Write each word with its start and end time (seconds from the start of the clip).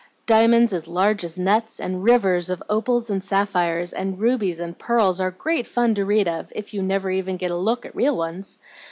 Diamonds 0.25 0.73
as 0.73 0.87
large 0.87 1.23
as 1.23 1.37
nuts, 1.37 1.79
and 1.79 2.03
rivers 2.03 2.49
of 2.49 2.63
opals 2.67 3.11
and 3.11 3.23
sapphires, 3.23 3.93
and 3.93 4.19
rubies 4.19 4.59
and 4.59 4.75
pearls, 4.79 5.19
are 5.19 5.29
great 5.29 5.67
fun 5.67 5.93
to 5.93 6.03
read 6.03 6.27
of, 6.27 6.51
if 6.55 6.73
you 6.73 6.81
never 6.81 7.11
even 7.11 7.37
get 7.37 7.51
a 7.51 7.55
look 7.55 7.85
at 7.85 7.95
real 7.95 8.17
ones. 8.17 8.57